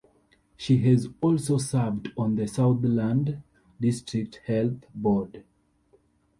She 0.57 0.77
has 0.89 1.07
also 1.21 1.59
served 1.59 2.09
on 2.17 2.33
the 2.35 2.47
Southland 2.47 3.43
District 3.79 4.37
Health 4.47 4.83
Board. 4.95 5.43